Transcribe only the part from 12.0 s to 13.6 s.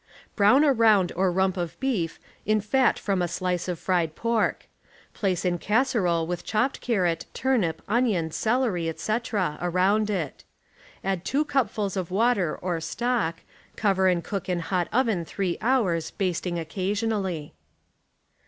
water or stock,